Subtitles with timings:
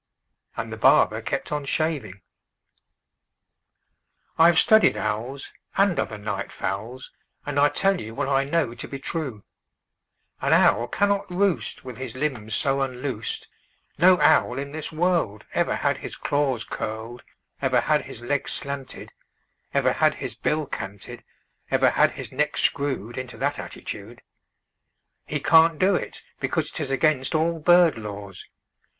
[0.57, 2.21] And the barber kept on shaving.
[4.35, 7.11] "I've studied owls, And other night fowls,
[7.45, 9.43] And I tell you What I know to be true:
[10.41, 13.47] An owl cannot roost With his limbs so unloosed;
[13.99, 17.21] No owl in this world Ever had his claws curled,
[17.61, 19.13] Ever had his legs slanted,
[19.71, 21.23] Ever had his bill canted,
[21.69, 24.23] Ever had his neck screwed Into that attitude.
[25.27, 28.47] He can't do it, because 'T is against all bird laws.